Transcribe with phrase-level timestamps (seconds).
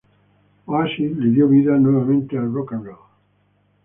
[0.67, 3.03] Oasis le dio vida nuevamente al rock'n'roll".